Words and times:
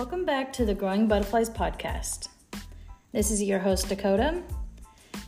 Welcome 0.00 0.24
back 0.24 0.50
to 0.54 0.64
the 0.64 0.72
Growing 0.72 1.08
Butterflies 1.08 1.50
podcast. 1.50 2.28
This 3.12 3.30
is 3.30 3.42
your 3.42 3.58
host, 3.58 3.90
Dakota. 3.90 4.42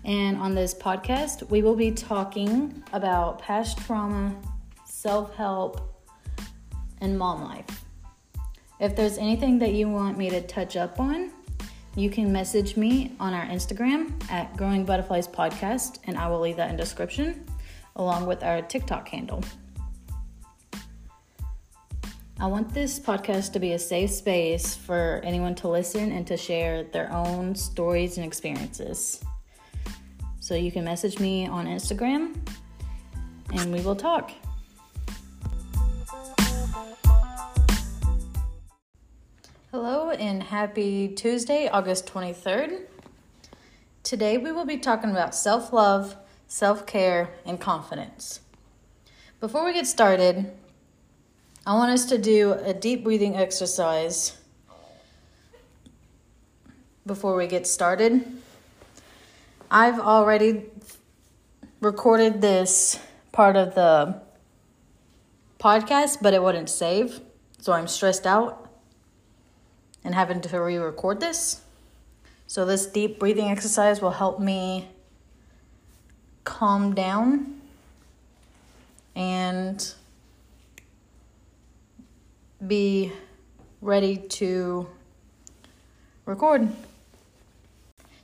And 0.06 0.38
on 0.38 0.54
this 0.54 0.72
podcast, 0.72 1.46
we 1.50 1.60
will 1.60 1.76
be 1.76 1.90
talking 1.90 2.82
about 2.94 3.38
past 3.38 3.76
trauma, 3.76 4.34
self 4.86 5.34
help, 5.34 6.02
and 7.02 7.18
mom 7.18 7.44
life. 7.44 7.84
If 8.80 8.96
there's 8.96 9.18
anything 9.18 9.58
that 9.58 9.74
you 9.74 9.90
want 9.90 10.16
me 10.16 10.30
to 10.30 10.40
touch 10.40 10.74
up 10.74 10.98
on, 10.98 11.32
you 11.94 12.08
can 12.08 12.32
message 12.32 12.74
me 12.78 13.14
on 13.20 13.34
our 13.34 13.44
Instagram 13.44 14.10
at 14.30 14.56
Growing 14.56 14.86
Butterflies 14.86 15.28
Podcast, 15.28 15.98
and 16.04 16.16
I 16.16 16.28
will 16.28 16.40
leave 16.40 16.56
that 16.56 16.70
in 16.70 16.76
description 16.76 17.44
along 17.96 18.24
with 18.24 18.42
our 18.42 18.62
TikTok 18.62 19.06
handle. 19.06 19.44
I 22.42 22.46
want 22.46 22.74
this 22.74 22.98
podcast 22.98 23.52
to 23.52 23.60
be 23.60 23.70
a 23.74 23.78
safe 23.78 24.10
space 24.10 24.74
for 24.74 25.20
anyone 25.22 25.54
to 25.54 25.68
listen 25.68 26.10
and 26.10 26.26
to 26.26 26.36
share 26.36 26.82
their 26.82 27.08
own 27.12 27.54
stories 27.54 28.16
and 28.16 28.26
experiences. 28.26 29.22
So 30.40 30.56
you 30.56 30.72
can 30.72 30.82
message 30.82 31.20
me 31.20 31.46
on 31.46 31.66
Instagram 31.66 32.34
and 33.54 33.72
we 33.72 33.80
will 33.82 33.94
talk. 33.94 34.32
Hello 39.70 40.10
and 40.10 40.42
happy 40.42 41.14
Tuesday, 41.14 41.68
August 41.68 42.06
23rd. 42.06 42.86
Today 44.02 44.36
we 44.36 44.50
will 44.50 44.66
be 44.66 44.78
talking 44.78 45.12
about 45.12 45.36
self 45.36 45.72
love, 45.72 46.16
self 46.48 46.86
care, 46.86 47.30
and 47.46 47.60
confidence. 47.60 48.40
Before 49.38 49.64
we 49.64 49.72
get 49.72 49.86
started, 49.86 50.50
I 51.64 51.74
want 51.74 51.92
us 51.92 52.06
to 52.06 52.18
do 52.18 52.54
a 52.54 52.74
deep 52.74 53.04
breathing 53.04 53.36
exercise 53.36 54.36
before 57.06 57.36
we 57.36 57.46
get 57.46 57.68
started. 57.68 58.24
I've 59.70 60.00
already 60.00 60.64
recorded 61.80 62.40
this 62.40 62.98
part 63.30 63.54
of 63.54 63.76
the 63.76 64.20
podcast, 65.60 66.18
but 66.20 66.34
it 66.34 66.42
wouldn't 66.42 66.68
save. 66.68 67.20
So 67.60 67.72
I'm 67.72 67.86
stressed 67.86 68.26
out 68.26 68.68
and 70.02 70.16
having 70.16 70.40
to 70.40 70.60
re 70.60 70.78
record 70.78 71.20
this. 71.20 71.60
So, 72.48 72.66
this 72.66 72.86
deep 72.86 73.18
breathing 73.18 73.48
exercise 73.48 74.02
will 74.02 74.10
help 74.10 74.38
me 74.38 74.88
calm 76.44 76.94
down 76.94 77.62
and 79.14 79.94
be 82.66 83.12
ready 83.80 84.16
to 84.16 84.88
record. 86.26 86.68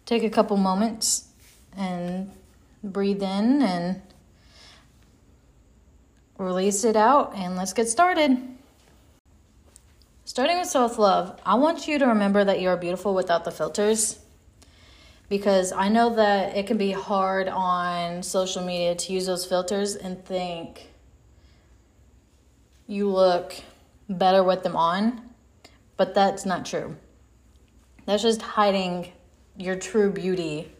Take 0.06 0.22
a 0.22 0.30
couple 0.30 0.56
moments 0.56 1.28
and 1.76 2.30
breathe 2.82 3.22
in 3.22 3.62
and 3.62 4.00
release 6.38 6.84
it 6.84 6.96
out, 6.96 7.34
and 7.34 7.56
let's 7.56 7.72
get 7.72 7.88
started. 7.88 8.38
Starting 10.24 10.58
with 10.58 10.68
self 10.68 10.98
love, 10.98 11.40
I 11.44 11.54
want 11.54 11.88
you 11.88 11.98
to 11.98 12.06
remember 12.06 12.44
that 12.44 12.60
you 12.60 12.68
are 12.68 12.76
beautiful 12.76 13.14
without 13.14 13.44
the 13.44 13.50
filters 13.50 14.20
because 15.28 15.72
I 15.72 15.88
know 15.88 16.14
that 16.14 16.56
it 16.56 16.66
can 16.66 16.78
be 16.78 16.92
hard 16.92 17.48
on 17.48 18.22
social 18.22 18.64
media 18.64 18.94
to 18.94 19.12
use 19.12 19.26
those 19.26 19.44
filters 19.44 19.94
and 19.94 20.24
think 20.24 20.88
you 22.86 23.10
look 23.10 23.54
better 24.08 24.42
with 24.42 24.62
them 24.62 24.76
on, 24.76 25.30
but 25.96 26.14
that's 26.14 26.46
not 26.46 26.64
true. 26.64 26.96
That's 28.06 28.22
just 28.22 28.40
hiding 28.40 29.12
your 29.56 29.76
true 29.76 30.10
beauty 30.10 30.72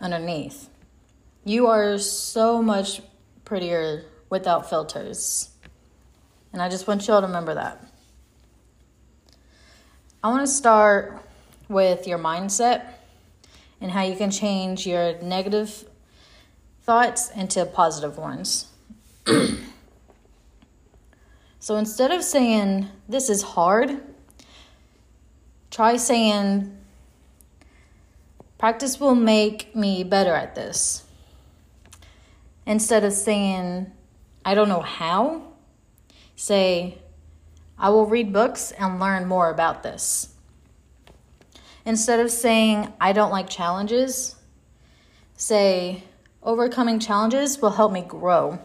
underneath. 0.00 0.68
You 1.44 1.68
are 1.68 1.98
so 1.98 2.62
much 2.62 3.00
prettier 3.44 4.04
without 4.30 4.68
filters. 4.68 5.50
And 6.52 6.60
I 6.60 6.68
just 6.68 6.86
want 6.86 7.06
you 7.06 7.14
all 7.14 7.20
to 7.20 7.26
remember 7.26 7.54
that. 7.54 7.84
I 10.22 10.28
want 10.28 10.46
to 10.46 10.52
start 10.52 11.22
with 11.68 12.06
your 12.06 12.18
mindset 12.18 12.84
and 13.80 13.90
how 13.90 14.02
you 14.02 14.16
can 14.16 14.30
change 14.30 14.86
your 14.86 15.20
negative 15.22 15.84
thoughts 16.82 17.30
into 17.30 17.64
positive 17.66 18.18
ones. 18.18 18.66
So 21.60 21.76
instead 21.76 22.10
of 22.10 22.22
saying, 22.22 22.88
This 23.08 23.28
is 23.28 23.42
hard, 23.42 24.00
try 25.70 25.96
saying, 25.96 26.76
Practice 28.58 28.98
will 28.98 29.14
make 29.14 29.74
me 29.74 30.02
better 30.02 30.34
at 30.34 30.54
this. 30.54 31.04
Instead 32.66 33.04
of 33.04 33.12
saying, 33.12 33.90
I 34.44 34.54
don't 34.54 34.68
know 34.68 34.82
how, 34.82 35.42
say, 36.36 36.98
I 37.78 37.90
will 37.90 38.06
read 38.06 38.32
books 38.32 38.72
and 38.72 38.98
learn 38.98 39.26
more 39.26 39.50
about 39.50 39.82
this. 39.82 40.34
Instead 41.84 42.20
of 42.20 42.30
saying, 42.30 42.92
I 43.00 43.12
don't 43.12 43.30
like 43.30 43.48
challenges, 43.48 44.34
say, 45.36 46.02
overcoming 46.42 46.98
challenges 46.98 47.62
will 47.62 47.70
help 47.70 47.92
me 47.92 48.02
grow. 48.02 48.58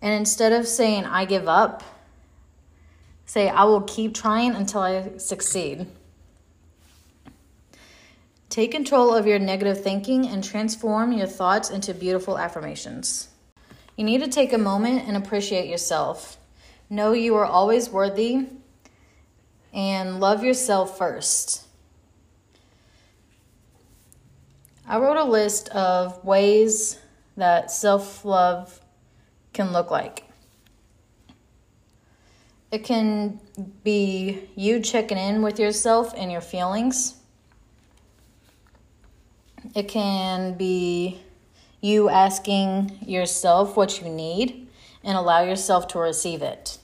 And 0.00 0.14
instead 0.14 0.52
of 0.52 0.66
saying, 0.66 1.04
I 1.04 1.24
give 1.24 1.48
up, 1.48 1.82
say, 3.26 3.48
I 3.48 3.64
will 3.64 3.82
keep 3.82 4.14
trying 4.14 4.54
until 4.54 4.80
I 4.80 5.18
succeed. 5.18 5.86
Take 8.48 8.70
control 8.70 9.14
of 9.14 9.26
your 9.26 9.38
negative 9.38 9.82
thinking 9.82 10.26
and 10.26 10.42
transform 10.42 11.12
your 11.12 11.26
thoughts 11.26 11.70
into 11.70 11.92
beautiful 11.92 12.38
affirmations. 12.38 13.28
You 13.96 14.04
need 14.04 14.22
to 14.22 14.28
take 14.28 14.52
a 14.52 14.58
moment 14.58 15.06
and 15.06 15.16
appreciate 15.16 15.68
yourself. 15.68 16.38
Know 16.88 17.12
you 17.12 17.34
are 17.34 17.44
always 17.44 17.90
worthy 17.90 18.46
and 19.74 20.20
love 20.20 20.42
yourself 20.42 20.96
first. 20.96 21.66
I 24.86 24.98
wrote 24.98 25.18
a 25.18 25.24
list 25.24 25.68
of 25.68 26.24
ways 26.24 26.98
that 27.36 27.70
self 27.70 28.24
love 28.24 28.80
can 29.58 29.72
look 29.72 29.90
like. 29.90 30.22
It 32.70 32.84
can 32.84 33.40
be 33.82 34.48
you 34.54 34.80
checking 34.80 35.18
in 35.18 35.42
with 35.42 35.58
yourself 35.58 36.14
and 36.16 36.30
your 36.30 36.40
feelings. 36.40 37.16
It 39.74 39.88
can 39.88 40.54
be 40.54 41.20
you 41.80 42.08
asking 42.08 42.98
yourself 43.04 43.76
what 43.76 44.00
you 44.00 44.08
need 44.08 44.68
and 45.02 45.18
allow 45.18 45.42
yourself 45.42 45.88
to 45.88 45.98
receive 45.98 46.40
it. 46.40 46.78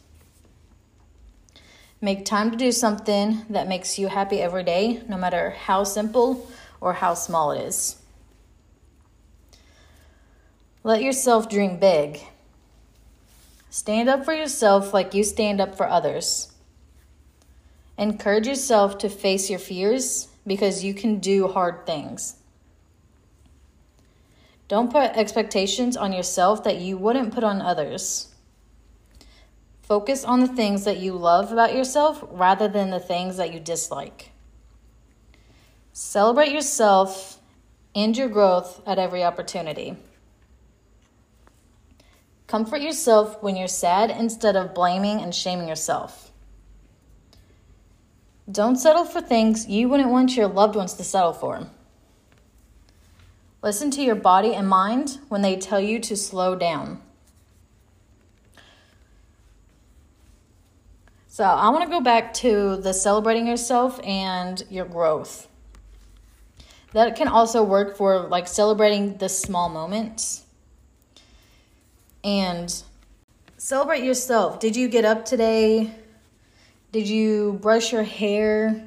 Make 2.00 2.24
time 2.24 2.50
to 2.50 2.56
do 2.56 2.72
something 2.72 3.46
that 3.50 3.68
makes 3.68 4.00
you 4.00 4.08
happy 4.08 4.41
every 4.41 4.64
day, 4.64 5.00
no 5.08 5.16
matter 5.16 5.50
how 5.50 5.84
simple 5.84 6.50
or 6.80 6.94
how 6.94 7.14
small 7.14 7.52
it 7.52 7.60
is. 7.60 8.02
Let 10.82 11.02
yourself 11.02 11.48
dream 11.48 11.78
big. 11.78 12.20
Stand 13.74 14.08
up 14.08 14.24
for 14.24 14.32
yourself 14.32 14.94
like 14.94 15.14
you 15.14 15.24
stand 15.24 15.60
up 15.60 15.76
for 15.76 15.88
others. 15.88 16.52
Encourage 17.98 18.46
yourself 18.46 18.98
to 18.98 19.08
face 19.08 19.50
your 19.50 19.58
fears 19.58 20.28
because 20.46 20.84
you 20.84 20.94
can 20.94 21.18
do 21.18 21.48
hard 21.48 21.84
things. 21.84 22.36
Don't 24.68 24.92
put 24.92 25.16
expectations 25.16 25.96
on 25.96 26.12
yourself 26.12 26.62
that 26.62 26.76
you 26.76 26.97
wouldn't 26.97 27.34
put 27.34 27.42
on 27.42 27.60
others. 27.60 28.32
Focus 29.82 30.24
on 30.24 30.38
the 30.38 30.47
things 30.47 30.84
that 30.84 30.98
you 30.98 31.15
love 31.15 31.50
about 31.50 31.74
yourself 31.74 32.24
rather 32.30 32.68
than 32.68 32.91
the 32.91 33.00
things 33.00 33.38
that 33.38 33.53
you 33.53 33.59
dislike. 33.59 34.30
Celebrate 35.92 36.53
yourself 36.53 37.41
and 37.92 38.16
your 38.16 38.28
growth 38.28 38.80
at 38.86 39.00
every 39.00 39.24
opportunity. 39.24 39.97
Comfort 42.46 42.82
yourself 42.82 43.42
when 43.42 43.56
you're 43.56 43.68
sad 43.68 44.10
instead 44.10 44.54
of 44.54 44.74
blaming 44.74 45.20
and 45.20 45.34
shaming 45.34 45.66
yourself. 45.66 46.30
Don't 48.50 48.76
settle 48.76 49.06
for 49.06 49.22
things 49.22 49.66
you 49.66 49.88
wouldn't 49.88 50.10
want 50.10 50.36
your 50.36 50.48
loved 50.48 50.76
ones 50.76 50.92
to 50.94 51.04
settle 51.04 51.32
for. 51.32 51.66
Listen 53.62 53.91
to 53.92 54.02
your 54.02 54.14
body 54.14 54.54
and 54.54 54.68
mind 54.68 55.18
when 55.28 55.41
they 55.41 55.56
tell 55.56 55.80
you 55.80 55.98
to 56.00 56.14
slow 56.14 56.54
down. 56.54 57.00
So, 61.28 61.44
I 61.44 61.70
want 61.70 61.82
to 61.82 61.91
go 61.91 62.00
back 62.00 62.32
to 62.34 62.76
the 62.76 62.92
celebrating 62.92 63.46
yourself 63.46 63.98
and 64.04 64.62
your 64.70 64.84
growth. 64.84 65.48
That 66.92 67.16
can 67.16 67.26
also 67.26 67.64
work 67.64 67.96
for 67.96 68.20
like 68.28 68.46
celebrating 68.46 69.16
the 69.16 69.28
small 69.28 69.68
moments 69.68 70.43
and 72.24 72.82
celebrate 73.59 74.03
yourself. 74.03 74.59
Did 74.59 74.74
you 74.74 74.88
get 74.88 75.04
up 75.04 75.24
today? 75.24 75.94
Did 76.91 77.09
you 77.09 77.59
brush 77.60 77.92
your 77.92 78.03
hair? 78.03 78.86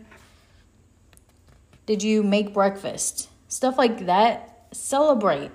Did 1.86 2.04
you 2.04 2.24
make 2.24 2.54
breakfast? 2.54 3.30
Stuff 3.48 3.78
like 3.78 4.08
that. 4.08 4.68
Celebrate. 4.72 5.52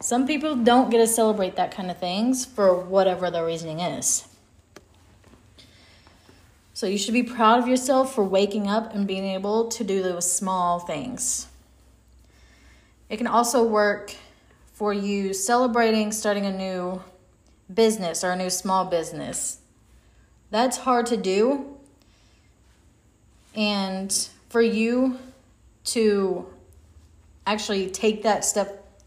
Some 0.00 0.26
people 0.26 0.54
don't 0.54 0.90
get 0.90 0.98
to 0.98 1.06
celebrate 1.06 1.56
that 1.56 1.70
kind 1.70 1.90
of 1.90 1.98
things 1.98 2.44
for 2.44 2.76
whatever 2.76 3.30
their 3.30 3.46
reasoning 3.46 3.80
is. 3.80 4.28
So 6.74 6.86
you 6.86 6.98
should 6.98 7.14
be 7.14 7.22
proud 7.22 7.60
of 7.60 7.68
yourself 7.68 8.14
for 8.14 8.22
waking 8.22 8.68
up 8.68 8.94
and 8.94 9.06
being 9.06 9.24
able 9.24 9.68
to 9.68 9.84
do 9.84 10.02
those 10.02 10.30
small 10.30 10.80
things. 10.80 11.46
It 13.08 13.16
can 13.16 13.26
also 13.26 13.64
work 13.64 14.14
for 14.74 14.92
you 14.92 15.32
celebrating 15.32 16.12
starting 16.12 16.44
a 16.44 16.52
new 16.52 17.00
business 17.72 18.22
or 18.22 18.32
a 18.32 18.36
new 18.36 18.50
small 18.50 18.84
business. 18.84 19.60
That's 20.50 20.78
hard 20.78 21.06
to 21.06 21.16
do. 21.16 21.76
And 23.54 24.12
for 24.48 24.60
you 24.60 25.18
to 25.86 26.46
actually 27.46 27.88
take 27.90 28.24
that 28.24 28.44
step 28.44 29.00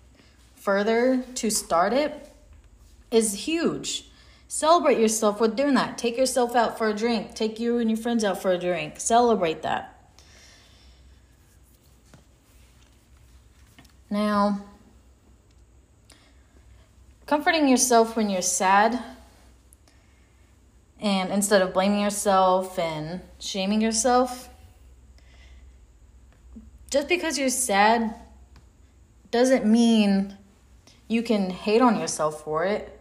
further 0.55 1.23
to 1.35 1.49
start 1.49 1.93
it 1.93 2.31
is 3.11 3.45
huge. 3.45 4.05
Celebrate 4.47 4.99
yourself 4.99 5.41
with 5.41 5.57
doing 5.57 5.73
that. 5.73 5.97
Take 5.97 6.17
yourself 6.17 6.55
out 6.55 6.77
for 6.77 6.87
a 6.87 6.93
drink. 6.93 7.35
Take 7.35 7.59
you 7.59 7.77
and 7.77 7.89
your 7.89 7.97
friends 7.97 8.23
out 8.23 8.41
for 8.41 8.51
a 8.51 8.57
drink. 8.57 8.99
Celebrate 8.99 9.61
that. 9.63 9.93
Now, 14.09 14.61
comforting 17.27 17.67
yourself 17.67 18.15
when 18.15 18.29
you're 18.29 18.41
sad 18.41 18.97
and 20.99 21.29
instead 21.29 21.61
of 21.61 21.73
blaming 21.73 21.99
yourself 21.99 22.79
and 22.79 23.21
shaming 23.37 23.81
yourself, 23.81 24.49
just 26.89 27.09
because 27.09 27.37
you're 27.37 27.49
sad 27.49 28.15
doesn't 29.29 29.65
mean 29.65 30.35
you 31.09 31.21
can 31.21 31.49
hate 31.49 31.81
on 31.81 31.99
yourself 31.99 32.43
for 32.43 32.65
it. 32.65 32.97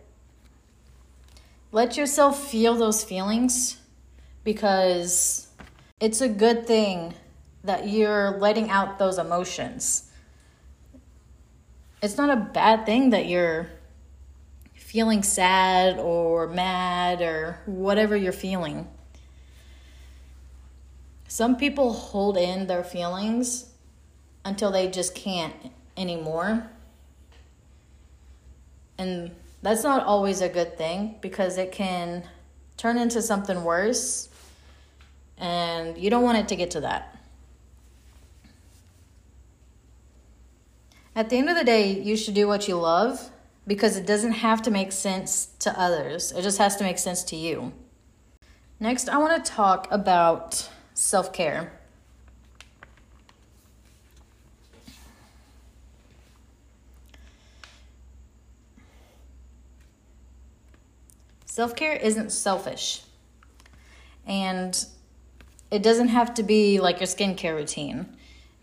Let 1.71 1.97
yourself 1.97 2.49
feel 2.49 2.75
those 2.75 3.05
feelings 3.05 3.79
because 4.43 5.47
it's 6.01 6.21
a 6.21 6.29
good 6.29 6.67
thing 6.67 7.15
that 7.63 7.89
you're 7.89 8.39
letting 8.39 8.71
out 8.71 8.99
those 8.99 9.19
emotions. 9.19 10.11
It's 12.03 12.17
not 12.17 12.31
a 12.31 12.37
bad 12.37 12.87
thing 12.87 13.11
that 13.11 13.27
you're 13.27 13.69
feeling 14.97 15.23
sad 15.23 15.99
or 15.99 16.49
mad 16.49 17.21
or 17.21 17.61
whatever 17.67 18.17
you're 18.17 18.33
feeling. 18.33 18.89
Some 21.29 21.59
people 21.59 21.93
hold 21.93 22.39
in 22.39 22.67
their 22.67 22.83
feelings 22.83 23.75
until 24.43 24.71
they 24.71 24.89
just 24.89 25.15
can't 25.15 25.53
anymore. 25.99 26.71
And 28.97 29.33
that's 29.61 29.83
not 29.83 30.07
always 30.07 30.41
a 30.41 30.49
good 30.49 30.79
thing 30.79 31.17
because 31.21 31.59
it 31.59 31.73
can 31.73 32.25
turn 32.79 32.97
into 32.97 33.21
something 33.21 33.65
worse. 33.65 34.31
And 35.37 35.99
you 35.99 36.09
don't 36.09 36.23
want 36.23 36.39
it 36.39 36.49
to 36.49 36.57
get 36.57 36.71
to 36.71 36.81
that. 36.81 37.19
At 41.15 41.29
the 41.29 41.37
end 41.37 41.51
of 41.51 41.57
the 41.59 41.65
day, 41.65 42.01
you 42.01 42.17
should 42.17 42.33
do 42.33 42.49
what 42.49 42.67
you 42.67 42.77
love 42.77 43.31
because 43.67 43.97
it 43.97 44.07
doesn't 44.07 44.33
have 44.33 44.63
to 44.63 44.71
make 44.71 44.93
sense 44.93 45.47
to 45.59 45.79
others, 45.79 46.33
it 46.33 46.43
just 46.43 46.59
has 46.59 46.77
to 46.77 46.85
make 46.85 46.99
sense 46.99 47.23
to 47.25 47.37
you. 47.37 47.73
Next, 48.79 49.09
I 49.09 49.19
want 49.19 49.45
to 49.45 49.51
talk 49.51 49.89
about 49.91 50.69
self 50.95 51.33
care. 51.33 51.73
Self 61.47 61.75
care 61.75 61.95
isn't 61.95 62.33
selfish. 62.33 63.03
And 64.27 64.85
it 65.71 65.83
doesn't 65.83 66.09
have 66.09 66.35
to 66.35 66.43
be 66.43 66.81
like 66.81 67.01
your 67.01 67.07
skincare 67.07 67.55
routine. 67.55 68.16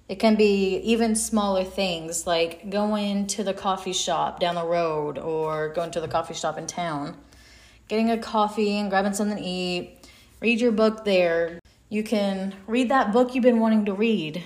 It 0.10 0.20
can 0.20 0.36
be 0.36 0.78
even 0.78 1.16
smaller 1.16 1.64
things 1.64 2.28
like 2.28 2.70
going 2.70 3.28
to 3.28 3.44
the 3.44 3.54
coffee 3.54 3.94
shop 3.94 4.40
down 4.40 4.56
the 4.56 4.66
road 4.66 5.18
or 5.18 5.70
going 5.70 5.92
to 5.92 6.02
the 6.02 6.08
coffee 6.08 6.34
shop 6.34 6.58
in 6.58 6.68
town, 6.68 7.18
getting 7.88 8.12
a 8.12 8.18
coffee 8.18 8.78
and 8.78 8.90
grabbing 8.90 9.14
something 9.14 9.38
to 9.38 9.44
eat, 9.44 10.08
read 10.42 10.60
your 10.60 10.74
book 10.74 11.06
there. 11.06 11.60
You 11.90 12.04
can 12.04 12.54
read 12.68 12.90
that 12.90 13.14
book 13.14 13.34
you've 13.34 13.44
been 13.44 13.60
wanting 13.60 13.86
to 13.86 13.94
read 13.94 14.44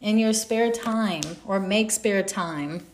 in 0.00 0.18
your 0.18 0.32
spare 0.32 0.70
time 0.70 1.22
or 1.46 1.60
make 1.60 1.90
spare 1.90 2.22
time 2.22 2.86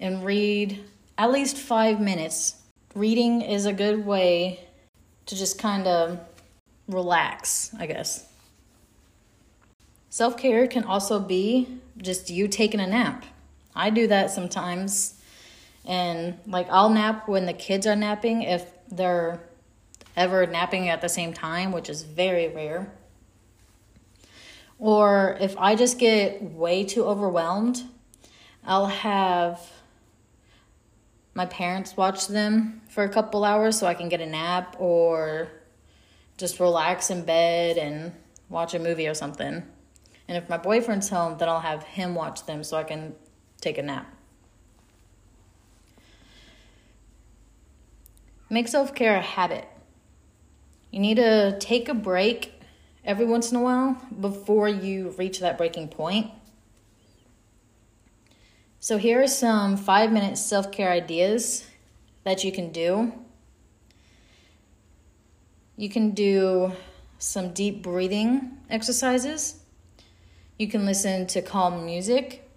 and 0.00 0.24
read 0.24 0.84
at 1.18 1.30
least 1.30 1.56
five 1.56 2.00
minutes 2.00 2.56
reading 2.94 3.42
is 3.42 3.66
a 3.66 3.72
good 3.72 4.04
way 4.04 4.58
to 5.26 5.36
just 5.36 5.58
kind 5.58 5.86
of 5.86 6.18
relax, 6.88 7.70
I 7.78 7.86
guess. 7.86 8.25
Self 10.16 10.38
care 10.38 10.66
can 10.66 10.84
also 10.84 11.20
be 11.20 11.68
just 11.98 12.30
you 12.30 12.48
taking 12.48 12.80
a 12.80 12.86
nap. 12.86 13.26
I 13.74 13.90
do 13.90 14.06
that 14.06 14.30
sometimes. 14.30 15.20
And 15.84 16.38
like 16.46 16.66
I'll 16.70 16.88
nap 16.88 17.28
when 17.28 17.44
the 17.44 17.52
kids 17.52 17.86
are 17.86 17.94
napping 17.94 18.40
if 18.40 18.64
they're 18.90 19.46
ever 20.16 20.46
napping 20.46 20.88
at 20.88 21.02
the 21.02 21.10
same 21.10 21.34
time, 21.34 21.70
which 21.70 21.90
is 21.90 22.00
very 22.00 22.48
rare. 22.48 22.90
Or 24.78 25.36
if 25.38 25.54
I 25.58 25.74
just 25.74 25.98
get 25.98 26.42
way 26.42 26.82
too 26.82 27.04
overwhelmed, 27.04 27.82
I'll 28.64 28.86
have 28.86 29.60
my 31.34 31.44
parents 31.44 31.94
watch 31.94 32.26
them 32.28 32.80
for 32.88 33.04
a 33.04 33.10
couple 33.10 33.44
hours 33.44 33.78
so 33.78 33.86
I 33.86 33.92
can 33.92 34.08
get 34.08 34.22
a 34.22 34.26
nap 34.26 34.76
or 34.78 35.48
just 36.38 36.58
relax 36.58 37.10
in 37.10 37.26
bed 37.26 37.76
and 37.76 38.12
watch 38.48 38.72
a 38.72 38.78
movie 38.78 39.08
or 39.08 39.12
something. 39.12 39.62
And 40.28 40.36
if 40.36 40.48
my 40.48 40.58
boyfriend's 40.58 41.08
home, 41.08 41.38
then 41.38 41.48
I'll 41.48 41.60
have 41.60 41.84
him 41.84 42.14
watch 42.14 42.46
them 42.46 42.64
so 42.64 42.76
I 42.76 42.84
can 42.84 43.14
take 43.60 43.78
a 43.78 43.82
nap. 43.82 44.12
Make 48.48 48.68
self 48.68 48.94
care 48.94 49.16
a 49.16 49.22
habit. 49.22 49.68
You 50.90 51.00
need 51.00 51.16
to 51.16 51.58
take 51.58 51.88
a 51.88 51.94
break 51.94 52.60
every 53.04 53.26
once 53.26 53.50
in 53.50 53.56
a 53.56 53.60
while 53.60 54.00
before 54.20 54.68
you 54.68 55.10
reach 55.18 55.40
that 55.40 55.58
breaking 55.58 55.88
point. 55.88 56.30
So, 58.78 58.98
here 58.98 59.22
are 59.22 59.28
some 59.28 59.76
five 59.76 60.12
minute 60.12 60.38
self 60.38 60.70
care 60.70 60.90
ideas 60.90 61.66
that 62.24 62.44
you 62.44 62.52
can 62.52 62.70
do. 62.70 63.12
You 65.76 65.88
can 65.88 66.12
do 66.12 66.72
some 67.18 67.52
deep 67.52 67.82
breathing 67.82 68.58
exercises. 68.70 69.56
You 70.58 70.68
can 70.68 70.86
listen 70.86 71.26
to 71.28 71.42
calm 71.42 71.84
music. 71.84 72.48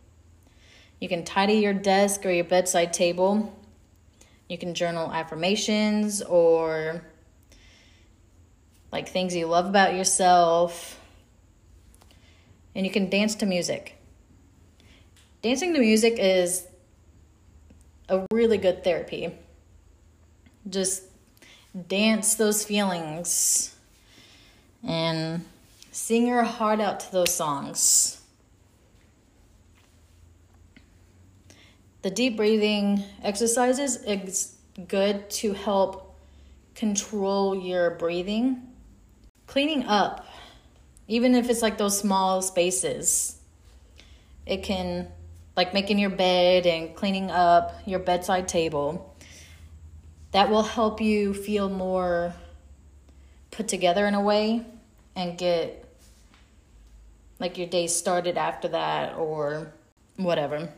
You 1.00 1.10
can 1.10 1.26
tidy 1.26 1.56
your 1.56 1.74
desk 1.74 2.26
or 2.26 2.32
your 2.32 2.46
bedside 2.46 2.94
table. 2.94 3.54
You 4.48 4.58
can 4.58 4.74
journal 4.74 5.12
affirmations 5.12 6.22
or 6.22 7.04
like 8.92 9.10
things 9.10 9.36
you 9.36 9.48
love 9.48 9.66
about 9.66 9.96
yourself. 9.96 11.00
And 12.74 12.86
you 12.86 12.92
can 12.92 13.10
dance 13.10 13.36
to 13.36 13.46
music. 13.46 13.96
Dancing 15.42 15.74
to 15.74 15.80
music 15.80 16.16
is 16.18 16.68
a 18.08 18.26
really 18.32 18.58
good 18.58 18.84
therapy. 18.84 19.34
Just 20.70 21.04
dance 21.88 22.36
those 22.36 22.64
feelings 22.64 23.76
and 24.84 25.46
sing 26.00 26.26
your 26.26 26.44
heart 26.44 26.80
out 26.80 27.02
to 27.02 27.12
those 27.12 27.32
songs. 27.32 28.22
The 32.02 32.10
deep 32.10 32.38
breathing 32.38 33.04
exercises 33.22 33.98
is 33.98 34.56
good 34.88 35.30
to 35.32 35.54
help 35.54 36.18
control 36.74 37.54
your 37.54 37.92
breathing. 37.92 38.62
Cleaning 39.46 39.84
up, 39.84 40.26
even 41.08 41.36
if 41.36 41.50
it's 41.50 41.62
like 41.62 41.78
those 41.78 42.00
small 42.00 42.42
spaces, 42.42 43.38
it 44.46 44.64
can 44.64 45.10
like 45.58 45.74
making 45.74 46.00
your 46.00 46.12
bed 46.12 46.66
and 46.66 46.96
cleaning 46.96 47.30
up 47.30 47.76
your 47.86 48.00
bedside 48.00 48.48
table. 48.48 49.16
That 50.32 50.50
will 50.50 50.64
help 50.64 51.02
you 51.02 51.34
feel 51.34 51.70
more 51.70 52.34
put 53.52 53.68
together 53.68 54.08
in 54.08 54.14
a 54.14 54.22
way 54.22 54.66
and 55.16 55.38
get 55.38 55.79
like 57.40 57.58
your 57.58 57.68
day 57.68 57.88
started 57.88 58.38
after 58.38 58.68
that 58.68 59.16
or 59.16 59.74
whatever. 60.18 60.70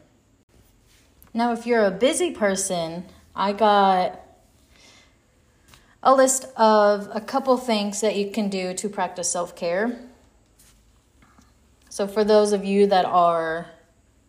Now, 1.33 1.53
if 1.53 1.65
you're 1.65 1.85
a 1.85 1.91
busy 1.91 2.31
person, 2.31 3.05
I 3.35 3.53
got 3.53 4.21
a 6.03 6.13
list 6.13 6.45
of 6.57 7.09
a 7.13 7.21
couple 7.21 7.57
things 7.57 8.01
that 8.01 8.15
you 8.15 8.31
can 8.31 8.49
do 8.49 8.73
to 8.73 8.89
practice 8.89 9.29
self 9.29 9.55
care. 9.55 9.99
So, 11.89 12.07
for 12.07 12.23
those 12.23 12.53
of 12.53 12.65
you 12.65 12.87
that 12.87 13.05
are 13.05 13.67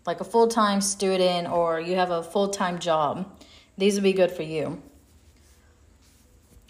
like 0.07 0.21
a 0.21 0.25
full 0.25 0.49
time 0.49 0.81
student 0.81 1.49
or 1.49 1.81
you 1.81 1.97
have 1.97 2.11
a 2.11 2.23
full 2.23 2.49
time 2.49 2.79
job, 2.79 3.41
these 3.77 3.95
would 3.95 4.03
be 4.03 4.12
good 4.12 4.31
for 4.31 4.43
you. 4.43 4.83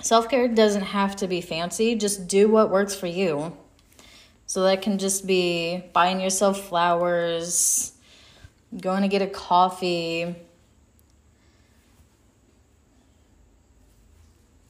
Self 0.01 0.29
care 0.29 0.49
doesn't 0.49 0.83
have 0.83 1.15
to 1.17 1.29
be 1.29 1.41
fancy, 1.41 1.95
just 1.95 2.27
do 2.27 2.49
what 2.49 2.71
works 2.71 2.95
for 2.95 3.07
you. 3.07 3.57
So, 4.53 4.65
that 4.65 4.83
can 4.83 4.99
just 4.99 5.27
be 5.27 5.83
buying 5.95 6.21
yourself 6.21 6.69
flowers, 6.69 7.95
going 8.79 9.01
to 9.01 9.09
get 9.09 9.23
a 9.23 9.27
coffee, 9.27 10.35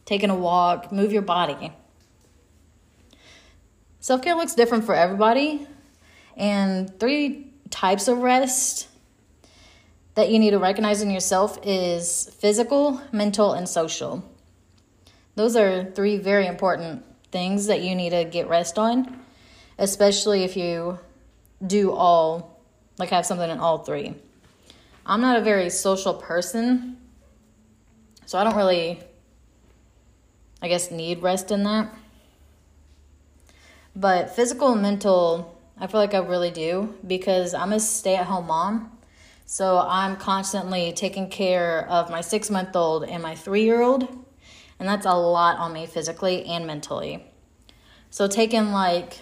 taking 0.05 0.31
a 0.31 0.37
walk, 0.37 0.93
move 0.93 1.13
your 1.13 1.23
body. 1.23 1.73
Self 3.99 4.23
care 4.23 4.37
looks 4.37 4.55
different 4.55 4.85
for 4.85 4.95
everybody, 4.95 5.67
and 6.37 6.97
three 7.01 7.51
types 7.71 8.07
of 8.07 8.19
rest 8.19 8.87
that 10.15 10.31
you 10.31 10.39
need 10.39 10.51
to 10.51 10.61
recognize 10.61 11.03
in 11.03 11.11
yourself 11.11 11.59
is 11.65 12.31
physical, 12.39 13.01
mental, 13.11 13.53
and 13.53 13.69
social. 13.69 14.23
Those 15.35 15.57
are 15.57 15.91
three 15.91 16.19
very 16.19 16.47
important 16.47 17.05
things 17.33 17.67
that 17.67 17.83
you 17.83 17.97
need 17.97 18.11
to 18.11 18.23
get 18.25 18.49
rest 18.49 18.79
on, 18.79 19.22
especially 19.83 20.45
if 20.45 20.57
you 20.57 20.97
do 21.67 21.91
all, 21.91 22.61
like 22.99 23.11
have 23.11 23.27
something 23.27 23.51
in 23.51 23.59
all 23.59 23.79
three. 23.79 24.15
I'm 25.05 25.21
not 25.21 25.37
a 25.37 25.43
very 25.43 25.71
social 25.71 26.15
person, 26.15 26.97
so 28.25 28.39
I 28.39 28.45
don't 28.45 28.55
really, 28.55 29.01
I 30.63 30.69
guess, 30.69 30.93
need 30.93 31.21
rest 31.21 31.51
in 31.51 31.65
that. 31.65 31.93
But 33.97 34.37
physical 34.37 34.73
and 34.73 34.83
mental, 34.83 35.59
I 35.77 35.89
feel 35.89 35.99
like 35.99 36.15
I 36.15 36.19
really 36.19 36.53
do 36.53 36.95
because 37.05 37.53
I'm 37.53 37.73
a 37.73 37.81
stay 37.81 38.15
at 38.15 38.27
home 38.27 38.47
mom. 38.47 38.97
So 39.47 39.81
I'm 39.81 40.17
constantly 40.17 40.93
taking 40.93 41.29
care 41.29 41.89
of 41.89 42.09
my 42.09 42.21
six 42.21 42.51
month 42.51 42.77
old 42.77 43.03
and 43.03 43.21
my 43.21 43.35
three 43.35 43.65
year 43.65 43.83
old. 43.83 44.07
And 44.79 44.89
that's 44.89 45.07
a 45.07 45.13
lot 45.13 45.59
on 45.59 45.73
me 45.73 45.87
physically 45.87 46.45
and 46.47 46.69
mentally. 46.69 47.27
So 48.11 48.29
taking 48.29 48.71
like 48.71 49.19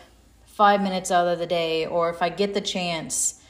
five 0.61 0.83
minutes 0.83 1.11
out 1.11 1.27
of 1.27 1.39
the 1.39 1.47
day, 1.47 1.87
or 1.87 2.11
if 2.11 2.21
I 2.21 2.29
get 2.29 2.53
the 2.53 2.61
chance 2.61 3.41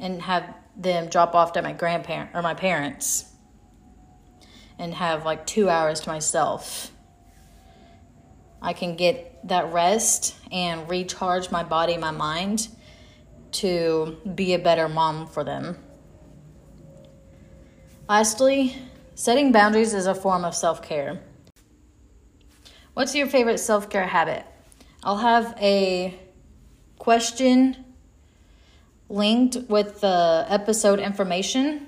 and 0.00 0.20
have 0.20 0.52
them 0.76 1.06
drop 1.06 1.32
off 1.32 1.56
at 1.56 1.62
my 1.62 1.72
grandparent 1.72 2.30
or 2.34 2.42
my 2.42 2.54
parents 2.54 3.24
and 4.76 4.92
have 4.92 5.24
like 5.24 5.46
two 5.46 5.70
hours 5.70 6.00
to 6.00 6.08
myself, 6.08 6.90
I 8.60 8.72
can 8.72 8.96
get 8.96 9.46
that 9.46 9.72
rest 9.72 10.34
and 10.50 10.90
recharge 10.90 11.52
my 11.52 11.62
body, 11.62 11.96
my 11.98 12.10
mind 12.10 12.66
to 13.52 14.16
be 14.34 14.52
a 14.54 14.58
better 14.58 14.88
mom 14.88 15.28
for 15.28 15.44
them. 15.44 15.78
Lastly, 18.08 18.76
setting 19.14 19.52
boundaries 19.52 19.94
is 19.94 20.06
a 20.06 20.16
form 20.16 20.44
of 20.44 20.52
self 20.52 20.82
care. 20.82 21.22
What's 22.94 23.14
your 23.14 23.28
favorite 23.28 23.58
self 23.58 23.88
care 23.88 24.08
habit? 24.08 24.44
I'll 25.04 25.18
have 25.18 25.56
a 25.60 26.25
question 27.06 27.76
linked 29.08 29.56
with 29.68 30.00
the 30.00 30.44
episode 30.48 30.98
information 30.98 31.86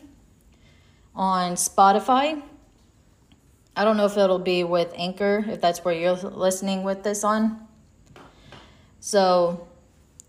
on 1.12 1.54
Spotify. 1.54 2.40
I 3.74 3.82
don't 3.82 3.96
know 3.96 4.04
if 4.04 4.16
it'll 4.16 4.38
be 4.38 4.62
with 4.62 4.94
Anchor, 4.96 5.44
if 5.48 5.60
that's 5.60 5.84
where 5.84 5.92
you're 5.92 6.12
listening 6.12 6.84
with 6.84 7.02
this 7.02 7.24
on. 7.24 7.66
So 9.00 9.66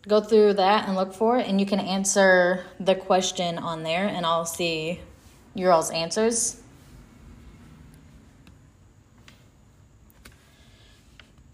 go 0.08 0.22
through 0.22 0.54
that 0.56 0.88
and 0.88 0.96
look 0.98 1.14
for 1.14 1.38
it, 1.38 1.46
and 1.48 1.60
you 1.60 1.68
can 1.68 1.80
answer 1.80 2.66
the 2.80 2.96
question 2.96 3.60
on 3.60 3.84
there, 3.84 4.08
and 4.08 4.26
I'll 4.26 4.44
see 4.44 5.02
your 5.54 5.72
all's 5.72 5.92
answers. 5.92 6.60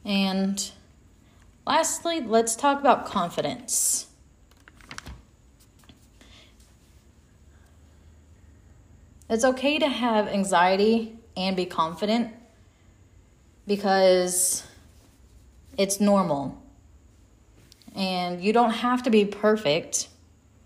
And 0.06 0.72
lastly, 1.66 2.22
let's 2.22 2.56
talk 2.56 2.80
about 2.80 3.06
confidence. 3.06 4.08
It's 9.30 9.44
okay 9.44 9.80
to 9.80 9.88
have 9.88 10.28
anxiety 10.28 11.18
and 11.36 11.56
be 11.56 11.66
confident 11.66 12.32
because 13.66 14.64
it's 15.78 16.00
normal. 16.00 16.62
And 17.96 18.44
you 18.44 18.54
don't 18.54 18.72
have 18.72 19.04
to 19.04 19.10
be 19.10 19.26
perfect. 19.26 20.10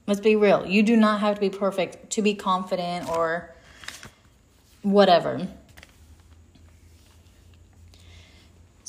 Let's 0.08 0.20
be 0.20 0.36
real. 0.36 0.66
You 0.66 0.84
do 0.84 0.98
not 0.98 1.22
have 1.22 1.36
to 1.36 1.42
be 1.42 1.50
perfect 1.50 2.10
to 2.12 2.22
be 2.22 2.34
confident 2.34 3.10
or 3.10 3.56
whatever. 4.82 5.48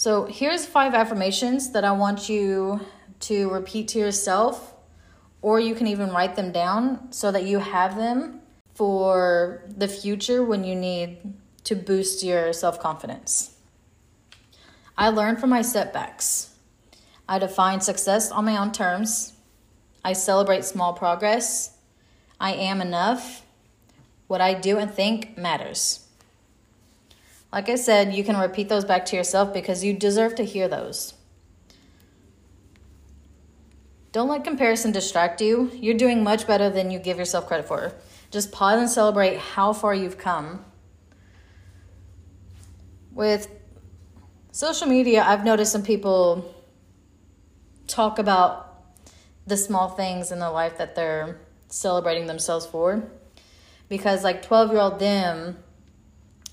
So, 0.01 0.25
here's 0.25 0.65
five 0.65 0.95
affirmations 0.95 1.73
that 1.73 1.85
I 1.85 1.93
want 1.93 2.27
you 2.27 2.81
to 3.29 3.51
repeat 3.51 3.89
to 3.89 3.99
yourself, 3.99 4.73
or 5.43 5.61
you 5.61 5.75
can 5.75 5.87
even 5.87 6.09
write 6.09 6.37
them 6.37 6.53
down 6.53 7.13
so 7.13 7.31
that 7.31 7.45
you 7.45 7.59
have 7.59 7.99
them 7.99 8.41
for 8.73 9.63
the 9.69 9.87
future 9.87 10.43
when 10.43 10.65
you 10.65 10.75
need 10.75 11.35
to 11.65 11.75
boost 11.75 12.25
your 12.25 12.55
self 12.55 12.81
confidence. 12.81 13.59
I 14.97 15.11
learn 15.11 15.37
from 15.37 15.51
my 15.51 15.61
setbacks. 15.61 16.55
I 17.29 17.39
define 17.39 17.83
success 17.83 18.31
on 18.31 18.47
my 18.47 18.57
own 18.57 18.73
terms. 18.73 19.35
I 20.03 20.15
celebrate 20.15 20.65
small 20.65 20.95
progress. 20.95 21.77
I 22.41 22.55
am 22.55 22.81
enough. 22.81 23.45
What 24.29 24.41
I 24.41 24.55
do 24.55 24.79
and 24.79 24.91
think 24.91 25.37
matters. 25.37 26.07
Like 27.53 27.69
I 27.69 27.75
said, 27.75 28.15
you 28.15 28.23
can 28.23 28.37
repeat 28.37 28.69
those 28.69 28.85
back 28.85 29.05
to 29.07 29.17
yourself 29.17 29.53
because 29.53 29.83
you 29.83 29.93
deserve 29.93 30.35
to 30.37 30.45
hear 30.45 30.69
those. 30.69 31.15
Don't 34.13 34.29
let 34.29 34.45
comparison 34.45 34.93
distract 34.93 35.41
you. 35.41 35.71
You're 35.75 35.97
doing 35.97 36.23
much 36.23 36.47
better 36.47 36.69
than 36.71 36.91
you 36.91 36.99
give 36.99 37.19
yourself 37.19 37.47
credit 37.47 37.67
for. 37.67 37.95
Just 38.31 38.53
pause 38.53 38.81
and 38.81 38.89
celebrate 38.89 39.39
how 39.39 39.73
far 39.73 39.95
you've 39.95 40.19
come. 40.19 40.65
With 43.13 43.49
social 44.53 44.87
media, 44.87 45.25
I've 45.25 45.45
noticed 45.45 45.73
some 45.73 45.83
people 45.83 46.55
talk 47.87 48.19
about 48.19 48.85
the 49.47 49.57
small 49.57 49.89
things 49.89 50.31
in 50.31 50.39
their 50.39 50.51
life 50.51 50.79
that 50.79 50.95
they're 50.95 51.41
celebrating 51.69 52.27
themselves 52.27 52.67
for. 52.67 53.11
Because, 53.89 54.23
like, 54.23 54.43
12 54.43 54.71
year 54.71 54.81
old 54.81 54.99
them 55.01 55.57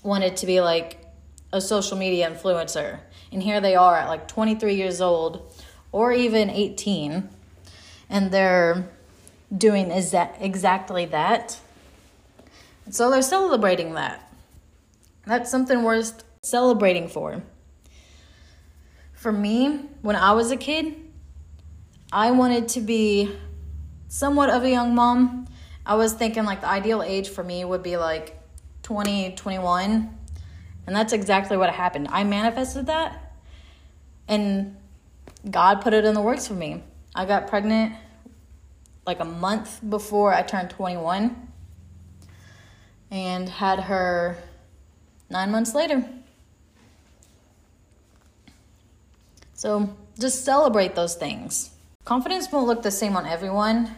wanted 0.02 0.36
to 0.38 0.46
be 0.46 0.60
like 0.60 1.04
a 1.52 1.60
social 1.60 1.96
media 1.96 2.30
influencer. 2.30 3.00
And 3.32 3.42
here 3.42 3.60
they 3.60 3.74
are 3.74 3.96
at 3.96 4.08
like 4.08 4.28
23 4.28 4.74
years 4.74 5.00
old 5.00 5.52
or 5.92 6.12
even 6.12 6.50
18, 6.50 7.28
and 8.10 8.30
they're 8.30 8.88
doing 9.56 9.90
is 9.90 10.10
that 10.10 10.36
exactly 10.40 11.06
that. 11.06 11.58
So 12.90 13.10
they're 13.10 13.22
celebrating 13.22 13.94
that. 13.94 14.30
That's 15.26 15.50
something 15.50 15.82
worth 15.82 16.24
celebrating 16.42 17.08
for. 17.08 17.42
For 19.12 19.32
me, 19.32 19.80
when 20.02 20.16
I 20.16 20.32
was 20.32 20.50
a 20.50 20.56
kid, 20.56 20.94
I 22.12 22.30
wanted 22.30 22.68
to 22.68 22.80
be 22.80 23.36
somewhat 24.08 24.48
of 24.48 24.62
a 24.62 24.70
young 24.70 24.94
mom. 24.94 25.46
I 25.84 25.96
was 25.96 26.12
thinking 26.12 26.44
like 26.44 26.60
the 26.60 26.68
ideal 26.68 27.02
age 27.02 27.28
for 27.28 27.44
me 27.44 27.64
would 27.64 27.82
be 27.82 27.96
like 27.96 28.37
20, 28.88 29.32
21. 29.32 30.18
And 30.86 30.96
that's 30.96 31.12
exactly 31.12 31.58
what 31.58 31.68
happened. 31.68 32.08
I 32.10 32.24
manifested 32.24 32.86
that 32.86 33.34
and 34.26 34.76
God 35.50 35.82
put 35.82 35.92
it 35.92 36.06
in 36.06 36.14
the 36.14 36.22
works 36.22 36.48
for 36.48 36.54
me. 36.54 36.82
I 37.14 37.26
got 37.26 37.48
pregnant 37.48 37.92
like 39.06 39.20
a 39.20 39.26
month 39.26 39.80
before 39.86 40.32
I 40.32 40.40
turned 40.40 40.70
21 40.70 41.36
and 43.10 43.46
had 43.50 43.78
her 43.80 44.38
nine 45.28 45.50
months 45.50 45.74
later. 45.74 46.08
So 49.52 49.94
just 50.18 50.46
celebrate 50.46 50.94
those 50.94 51.14
things. 51.14 51.72
Confidence 52.06 52.50
won't 52.50 52.66
look 52.66 52.80
the 52.82 52.90
same 52.90 53.18
on 53.18 53.26
everyone. 53.26 53.94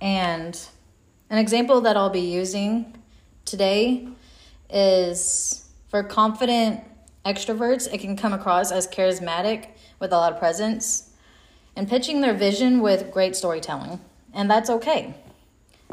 And 0.00 0.56
an 1.30 1.38
example 1.38 1.80
that 1.80 1.96
I'll 1.96 2.10
be 2.10 2.20
using 2.20 2.94
today 3.50 4.08
is 4.70 5.68
for 5.88 6.04
confident 6.04 6.84
extroverts, 7.26 7.92
it 7.92 7.98
can 7.98 8.16
come 8.16 8.32
across 8.32 8.70
as 8.70 8.86
charismatic 8.86 9.70
with 9.98 10.12
a 10.12 10.16
lot 10.16 10.32
of 10.32 10.38
presence 10.38 11.10
and 11.76 11.88
pitching 11.88 12.20
their 12.20 12.34
vision 12.34 12.80
with 12.80 13.10
great 13.10 13.34
storytelling. 13.34 14.00
And 14.32 14.50
that's 14.50 14.70
okay. 14.70 15.14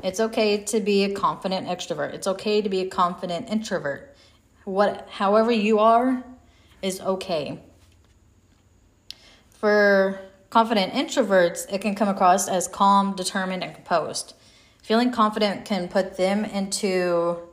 It's 0.03 0.19
okay 0.19 0.63
to 0.65 0.79
be 0.79 1.03
a 1.05 1.13
confident 1.13 1.67
extrovert. 1.67 2.13
It's 2.13 2.27
okay 2.27 2.61
to 2.61 2.69
be 2.69 2.81
a 2.81 2.87
confident 2.87 3.49
introvert. 3.49 4.15
what 4.65 5.07
however 5.09 5.51
you 5.51 5.79
are 5.79 6.23
is 6.81 6.99
okay. 6.99 7.57
For 9.49 10.19
confident 10.49 10.93
introverts, 10.93 11.71
it 11.71 11.79
can 11.79 11.95
come 11.95 12.09
across 12.09 12.49
as 12.49 12.67
calm, 12.67 13.15
determined, 13.15 13.63
and 13.63 13.73
composed. 13.73 14.33
Feeling 14.83 15.11
confident 15.11 15.65
can 15.65 15.87
put 15.87 16.17
them 16.17 16.45
into 16.45 17.46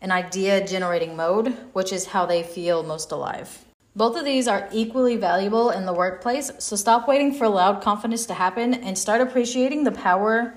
an 0.00 0.10
idea 0.10 0.66
generating 0.66 1.16
mode, 1.16 1.56
which 1.72 1.92
is 1.92 2.06
how 2.06 2.26
they 2.26 2.42
feel 2.42 2.82
most 2.82 3.10
alive. 3.12 3.64
Both 3.96 4.16
of 4.16 4.24
these 4.24 4.46
are 4.46 4.68
equally 4.72 5.16
valuable 5.16 5.70
in 5.70 5.84
the 5.84 5.92
workplace, 5.92 6.52
so 6.58 6.76
stop 6.76 7.08
waiting 7.08 7.34
for 7.34 7.48
loud 7.48 7.82
confidence 7.82 8.26
to 8.26 8.34
happen 8.34 8.72
and 8.72 8.96
start 8.96 9.20
appreciating 9.20 9.84
the 9.84 9.92
power 9.92 10.54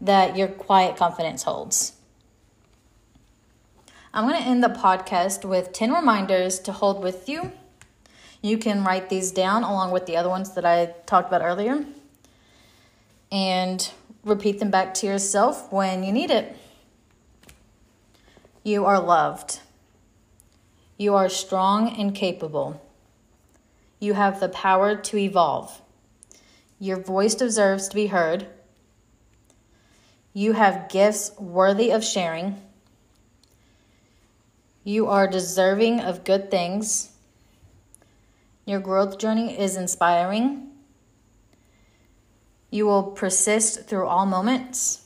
that 0.00 0.36
your 0.36 0.48
quiet 0.48 0.96
confidence 0.96 1.42
holds. 1.42 1.94
I'm 4.12 4.28
going 4.28 4.40
to 4.40 4.48
end 4.48 4.62
the 4.62 4.68
podcast 4.68 5.44
with 5.44 5.72
10 5.72 5.92
reminders 5.92 6.60
to 6.60 6.72
hold 6.72 7.02
with 7.02 7.28
you. 7.28 7.50
You 8.42 8.58
can 8.58 8.84
write 8.84 9.08
these 9.08 9.32
down 9.32 9.64
along 9.64 9.90
with 9.90 10.06
the 10.06 10.16
other 10.16 10.28
ones 10.28 10.54
that 10.54 10.64
I 10.64 10.94
talked 11.06 11.26
about 11.26 11.42
earlier 11.42 11.84
and 13.32 13.90
repeat 14.24 14.60
them 14.60 14.70
back 14.70 14.94
to 14.94 15.06
yourself 15.08 15.72
when 15.72 16.04
you 16.04 16.12
need 16.12 16.30
it. 16.30 16.56
You 18.66 18.86
are 18.86 18.98
loved. 18.98 19.60
You 20.96 21.14
are 21.14 21.28
strong 21.28 22.00
and 22.00 22.14
capable. 22.14 22.80
You 24.00 24.14
have 24.14 24.40
the 24.40 24.48
power 24.48 24.96
to 24.96 25.18
evolve. 25.18 25.82
Your 26.78 26.98
voice 26.98 27.34
deserves 27.34 27.88
to 27.88 27.94
be 27.94 28.06
heard. 28.06 28.46
You 30.32 30.54
have 30.54 30.88
gifts 30.88 31.32
worthy 31.38 31.90
of 31.90 32.02
sharing. 32.02 32.58
You 34.82 35.08
are 35.08 35.28
deserving 35.28 36.00
of 36.00 36.24
good 36.24 36.50
things. 36.50 37.12
Your 38.64 38.80
growth 38.80 39.18
journey 39.18 39.60
is 39.60 39.76
inspiring. 39.76 40.70
You 42.70 42.86
will 42.86 43.02
persist 43.02 43.86
through 43.86 44.06
all 44.06 44.24
moments. 44.24 45.04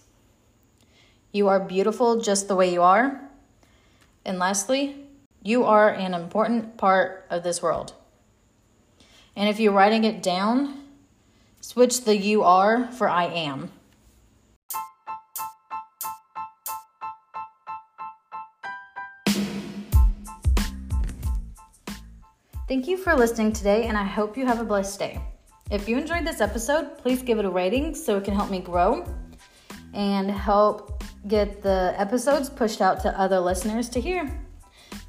You 1.32 1.48
are 1.48 1.58
beautiful 1.58 2.20
just 2.20 2.46
the 2.46 2.54
way 2.54 2.72
you 2.72 2.82
are. 2.82 3.27
And 4.28 4.38
lastly, 4.38 4.94
you 5.42 5.64
are 5.64 5.88
an 5.88 6.12
important 6.12 6.76
part 6.76 7.26
of 7.30 7.42
this 7.42 7.62
world. 7.62 7.94
And 9.34 9.48
if 9.48 9.58
you're 9.58 9.72
writing 9.72 10.04
it 10.04 10.22
down, 10.22 10.84
switch 11.62 12.04
the 12.04 12.14
you 12.14 12.42
are 12.42 12.92
for 12.92 13.08
I 13.08 13.24
am. 13.24 13.72
Thank 22.68 22.86
you 22.86 22.98
for 22.98 23.16
listening 23.16 23.54
today, 23.54 23.86
and 23.86 23.96
I 23.96 24.04
hope 24.04 24.36
you 24.36 24.44
have 24.44 24.60
a 24.60 24.64
blessed 24.64 24.98
day. 24.98 25.22
If 25.70 25.88
you 25.88 25.96
enjoyed 25.96 26.26
this 26.26 26.42
episode, 26.42 26.98
please 26.98 27.22
give 27.22 27.38
it 27.38 27.46
a 27.46 27.50
rating 27.50 27.94
so 27.94 28.18
it 28.18 28.24
can 28.24 28.34
help 28.34 28.50
me 28.50 28.60
grow 28.60 29.06
and 29.94 30.30
help 30.30 30.97
get 31.26 31.62
the 31.62 31.94
episodes 31.96 32.50
pushed 32.50 32.80
out 32.80 33.00
to 33.00 33.18
other 33.18 33.40
listeners 33.40 33.88
to 33.90 34.00
hear. 34.00 34.40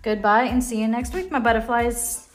Goodbye 0.01 0.44
and 0.44 0.63
see 0.63 0.80
you 0.82 0.88
next 0.88 1.13
week, 1.13 1.30
my 1.30 1.39
butterflies. 1.39 2.28